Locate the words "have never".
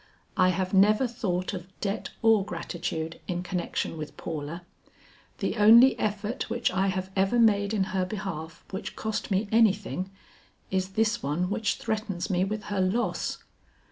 0.49-1.05